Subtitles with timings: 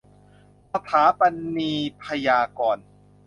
[0.73, 1.21] สถาป
[1.57, 2.85] นียพยากรณ์